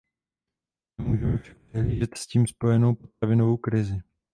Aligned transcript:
Nemůžeme 0.97 1.37
však 1.37 1.57
přehlížet 1.61 2.17
s 2.17 2.27
tím 2.27 2.47
spojenou 2.47 2.95
potravinovou 2.95 3.57
krizi. 3.57 4.01